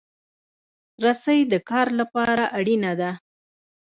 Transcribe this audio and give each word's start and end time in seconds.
رسۍ 1.03 1.39
د 1.51 1.53
کار 1.69 1.87
لپاره 1.99 2.43
اړینه 2.57 2.91
ده. 3.01 3.11